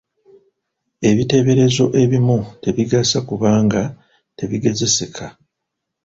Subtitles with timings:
[1.09, 3.81] Ebiteeberezo ebimu tebigasa kubanga
[4.37, 5.25] tebigezeseka.